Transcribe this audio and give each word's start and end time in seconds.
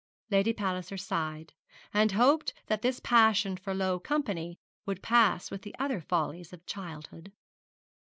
Lady 0.31 0.51
Palliser 0.51 0.97
sighed, 0.97 1.53
and 1.93 2.13
hoped 2.13 2.55
that 2.65 2.81
this 2.81 2.99
passion 2.99 3.55
for 3.55 3.75
low 3.75 3.99
company 3.99 4.57
would 4.83 5.03
pass 5.03 5.51
with 5.51 5.61
the 5.61 5.75
other 5.77 6.01
follies 6.01 6.51
of 6.51 6.65
childhood. 6.65 7.31